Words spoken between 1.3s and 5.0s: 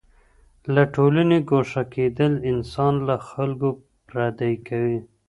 ګوښه کېدل انسان له خلګو پردی کوي.